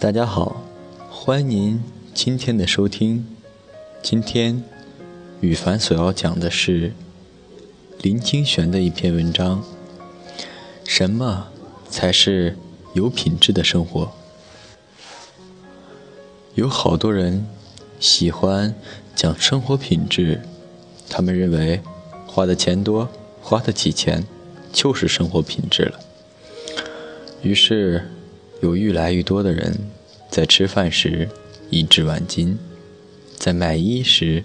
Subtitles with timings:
[0.00, 0.62] 大家好，
[1.10, 1.84] 欢迎您
[2.14, 3.26] 今天的收听。
[4.00, 4.64] 今天
[5.42, 6.94] 羽凡所要讲的是
[8.00, 9.62] 林清玄的一篇文章：
[10.86, 11.48] 什么
[11.90, 12.56] 才是
[12.94, 14.10] 有品质的生活？
[16.54, 17.46] 有好多人
[17.98, 18.74] 喜欢
[19.14, 20.40] 讲生活品质，
[21.10, 21.82] 他们认为
[22.26, 23.06] 花的钱多，
[23.42, 24.26] 花得起钱
[24.72, 26.00] 就是生活品质了。
[27.42, 28.10] 于是，
[28.60, 29.74] 有愈来愈多的人
[30.28, 31.28] 在吃饭时
[31.70, 32.58] 一掷万金，
[33.36, 34.44] 在买衣时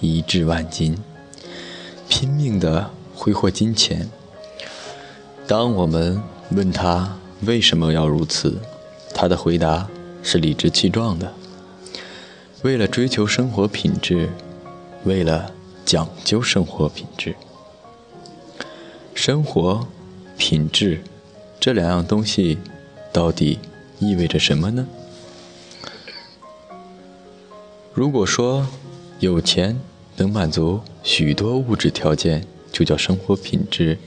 [0.00, 0.98] 一掷万金，
[2.08, 4.10] 拼命地挥霍金钱。
[5.46, 8.58] 当我们问他为什么要如此，
[9.14, 9.88] 他的回答
[10.22, 11.32] 是理直气壮的：
[12.62, 14.28] 为了追求生活品质，
[15.04, 15.52] 为了
[15.86, 17.34] 讲究生活品质。
[19.14, 19.86] 生活
[20.36, 21.00] 品质。
[21.60, 22.56] 这两样东西
[23.18, 23.58] 到底
[23.98, 24.86] 意味着什么呢？
[27.92, 28.64] 如果说
[29.18, 29.76] 有钱
[30.16, 33.98] 能满足许多物质条件，就叫生活品质，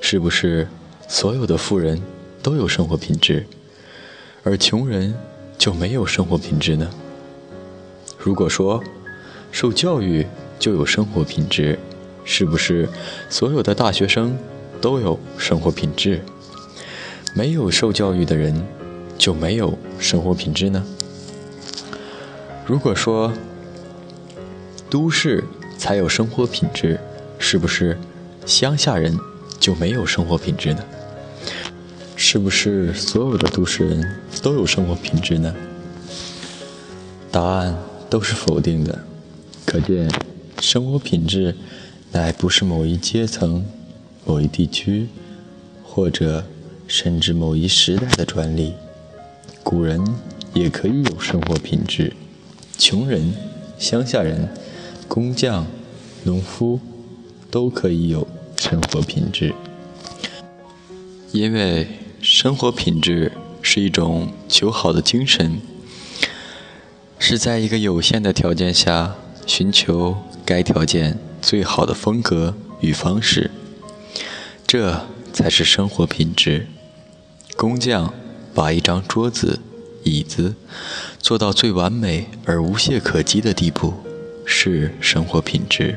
[0.00, 0.66] 是不是
[1.06, 2.02] 所有的富人
[2.42, 3.46] 都有生活品质，
[4.42, 5.14] 而穷人
[5.56, 6.90] 就没有生活品质呢？
[8.18, 8.82] 如果说
[9.52, 10.26] 受教育
[10.58, 11.78] 就有生活品质，
[12.24, 12.88] 是不是
[13.30, 14.36] 所有的大学生
[14.80, 16.20] 都有生活品质？
[17.38, 18.52] 没有受教育的人
[19.16, 20.84] 就没有生活品质呢？
[22.66, 23.32] 如果说
[24.90, 25.44] 都市
[25.78, 26.98] 才有生活品质，
[27.38, 27.96] 是不是
[28.44, 29.16] 乡下人
[29.60, 30.82] 就没有生活品质呢？
[32.16, 35.54] 是不是所有的都市人都有生活品质呢？
[37.30, 37.78] 答案
[38.10, 38.98] 都是否定的。
[39.64, 40.10] 可见，
[40.58, 41.54] 生活品质
[42.10, 43.64] 乃不是某一阶层、
[44.24, 45.06] 某一地区
[45.84, 46.44] 或者。
[46.88, 48.72] 甚至某一时代的专利，
[49.62, 50.02] 古人
[50.54, 52.14] 也可以有生活品质，
[52.78, 53.34] 穷人、
[53.78, 54.48] 乡下人、
[55.06, 55.66] 工匠、
[56.24, 56.80] 农夫
[57.50, 58.26] 都可以有
[58.56, 59.54] 生活品质。
[61.30, 61.86] 因为
[62.22, 65.60] 生活品质是一种求好的精神，
[67.18, 69.14] 是在一个有限的条件下
[69.46, 70.16] 寻求
[70.46, 73.50] 该条件最好的风格与方式，
[74.66, 76.66] 这才是生活品质。
[77.58, 78.14] 工匠
[78.54, 79.58] 把一张桌子、
[80.04, 80.54] 椅子
[81.18, 83.94] 做到最完美而无懈可击的地步，
[84.44, 85.96] 是生活品质；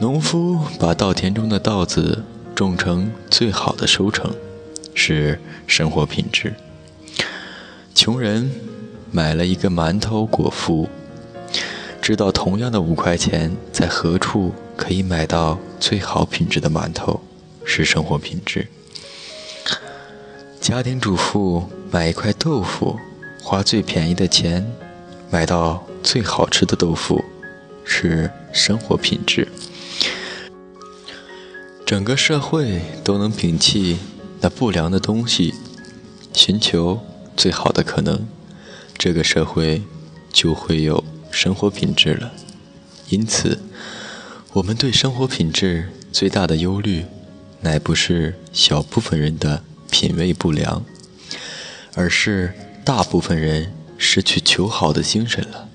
[0.00, 2.22] 农夫把稻田中的稻子
[2.54, 4.34] 种成最好的收成，
[4.92, 6.50] 是生活品质；
[7.94, 8.50] 穷人
[9.10, 10.90] 买了一个馒头果腹，
[12.02, 17.22] 知道同样的五块钱在何处可以买到最好品质的馒头，
[17.64, 18.68] 是生活品质。
[20.64, 22.98] 家庭主妇买一块豆腐，
[23.42, 24.66] 花最便宜的钱
[25.30, 27.22] 买到最好吃的豆腐，
[27.84, 29.46] 是生活品质。
[31.84, 33.98] 整个社会都能摒弃
[34.40, 35.52] 那不良的东西，
[36.32, 36.98] 寻求
[37.36, 38.26] 最好的可能，
[38.96, 39.82] 这个社会
[40.32, 42.32] 就会有生活品质了。
[43.10, 43.60] 因此，
[44.54, 47.04] 我们对生活品质最大的忧虑，
[47.60, 49.62] 乃不是小部分人的。
[49.94, 50.84] 品味不良，
[51.94, 52.52] 而是
[52.84, 55.68] 大部分人失去求好的精神了。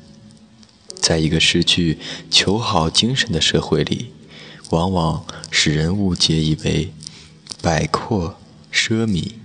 [0.95, 1.97] 在一个失去
[2.29, 4.11] 求好精神的社会里，
[4.71, 6.91] 往往使人误解以为
[7.61, 8.37] 摆阔、
[8.73, 9.35] 奢靡、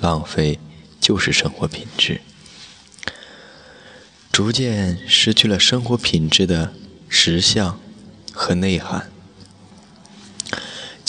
[0.00, 0.58] 浪费
[0.98, 2.22] 就是生活品质，
[4.32, 6.72] 逐渐失去了生活品质的
[7.06, 7.78] 实相
[8.32, 9.12] 和内涵。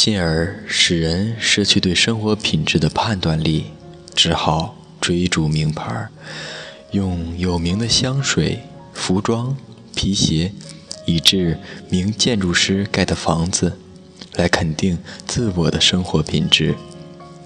[0.04, 3.68] 进而使人失去对生活品质的判断力，
[4.14, 6.10] 只好追逐名牌，
[6.92, 9.56] 用有名的香水、服装、
[9.96, 10.52] 皮鞋，
[11.06, 13.78] 以致名建筑师盖的房子，
[14.36, 16.76] 来肯定自我的生活品质。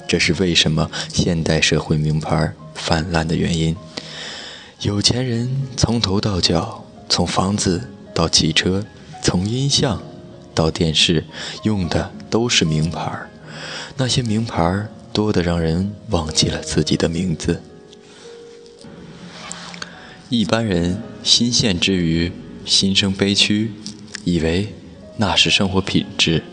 [0.07, 3.75] 这是为什么现代社会名牌泛滥的原因。
[4.81, 8.83] 有钱人从头到脚，从房子到汽车，
[9.21, 10.01] 从音像
[10.57, 11.23] 到电视，
[11.63, 12.11] 用的。
[12.29, 13.29] 都是名牌儿，
[13.95, 17.61] 那些名牌儿多得让人忘记了自己的名字。
[20.27, 22.33] 一般人新鲜之余，
[22.65, 23.71] 心生悲屈，
[24.25, 24.73] 以为
[25.15, 26.43] 那是生活品质，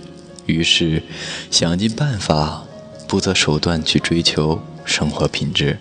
[0.47, 1.03] 于是
[1.51, 2.65] 想尽办法、
[3.09, 5.81] 不择手段去追求生活品质，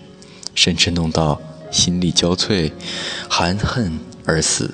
[0.55, 1.39] 甚至弄到
[1.71, 2.71] 心力交瘁、
[3.29, 4.73] 含恨而死。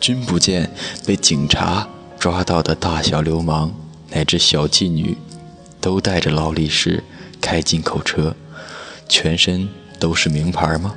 [0.00, 0.72] 君不见
[1.06, 1.88] 被警察
[2.18, 3.74] 抓到的大小流氓。
[4.10, 5.18] 乃至小妓女，
[5.82, 7.04] 都带着劳力士
[7.42, 8.34] 开进口车，
[9.06, 9.68] 全身
[10.00, 10.94] 都是名牌吗？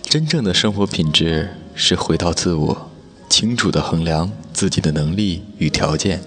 [0.00, 2.90] 真正的生活品质是回到自我，
[3.28, 6.22] 清楚地衡量自己的能力与条件，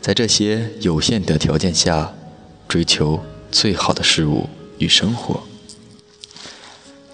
[0.00, 2.14] 在这些有限的条件下，
[2.66, 4.48] 追求最好的事物
[4.78, 5.42] 与生活。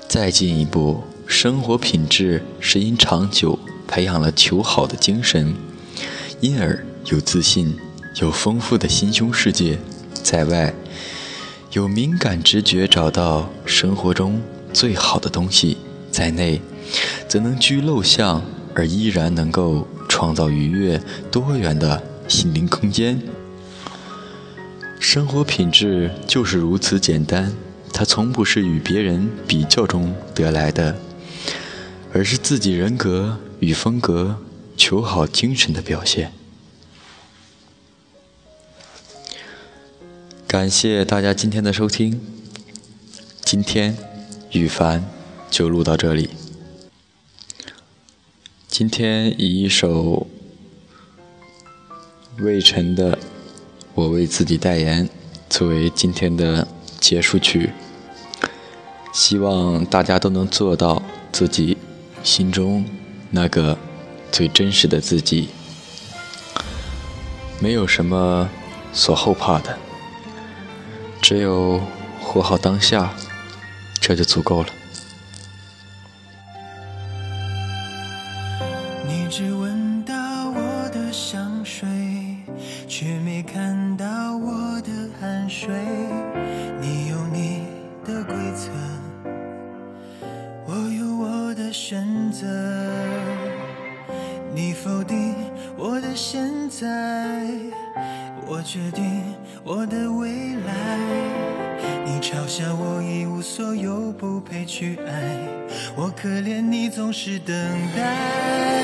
[0.06, 5.54] 再进一步，生活品质是因长久培养了求好的精神，
[6.40, 7.76] 因而有自信，
[8.20, 9.78] 有丰富的心胸世界，
[10.12, 10.72] 在外
[11.72, 14.40] 有敏感直觉找到生活中。
[14.70, 15.78] 最好的东西
[16.12, 16.60] 在内，
[17.26, 18.44] 则能居陋巷，
[18.74, 21.00] 而依然能够创造愉悦
[21.30, 23.20] 多元的心灵空间。
[25.00, 27.52] 生活品质就是如此简单，
[27.92, 30.94] 它从不是与别人比较中得来的，
[32.12, 34.38] 而是自己人格与风格
[34.76, 36.32] 求好精神的表现。
[40.46, 42.20] 感谢大家今天的收听，
[43.42, 43.96] 今天。
[44.52, 45.04] 羽凡
[45.50, 46.30] 就录到这里。
[48.66, 50.26] 今天以一首
[52.38, 53.12] 魏晨的
[53.94, 55.06] 《我为自己代言》
[55.50, 56.66] 作为今天的
[56.98, 57.72] 结束曲，
[59.12, 61.76] 希望大家都能做到自己
[62.24, 62.86] 心中
[63.30, 63.76] 那个
[64.32, 65.50] 最真实的自己，
[67.60, 68.48] 没有什么
[68.92, 69.78] 所后怕的，
[71.20, 71.80] 只有
[72.20, 73.12] 活好当下。
[74.00, 74.68] 这就足够了。
[79.06, 80.14] 你只闻到
[80.48, 81.86] 我的香水，
[82.88, 84.90] 却没看到我的
[85.20, 85.68] 汗水。
[86.80, 87.64] 你有你
[88.06, 88.70] 的规则，
[98.68, 99.02] 决定
[99.64, 100.98] 我的未来。
[102.04, 105.12] 你嘲笑我一无所有，不配去爱，
[105.96, 107.56] 我可怜你总是等
[107.96, 108.82] 待。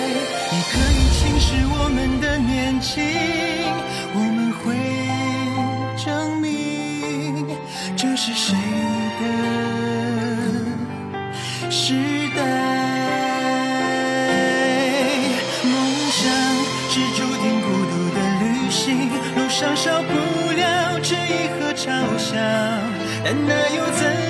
[0.51, 3.05] 你可以轻视我们的年轻，
[4.15, 4.75] 我们会
[6.03, 7.55] 证明
[7.95, 8.57] 这是谁
[23.25, 24.24] 但那又怎